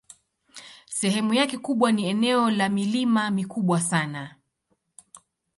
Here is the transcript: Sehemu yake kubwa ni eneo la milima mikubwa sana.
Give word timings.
Sehemu 0.85 1.33
yake 1.33 1.57
kubwa 1.57 1.91
ni 1.91 2.05
eneo 2.05 2.51
la 2.51 2.69
milima 2.69 3.31
mikubwa 3.31 3.81
sana. 3.81 4.35